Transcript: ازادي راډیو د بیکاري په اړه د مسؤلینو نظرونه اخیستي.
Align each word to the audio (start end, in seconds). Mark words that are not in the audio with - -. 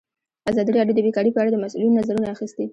ازادي 0.51 0.71
راډیو 0.77 0.95
د 0.97 0.99
بیکاري 1.07 1.31
په 1.33 1.39
اړه 1.41 1.49
د 1.51 1.57
مسؤلینو 1.63 1.97
نظرونه 1.99 2.27
اخیستي. 2.35 2.65